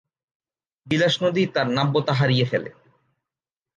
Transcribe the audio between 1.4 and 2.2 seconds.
তার নাব্যতা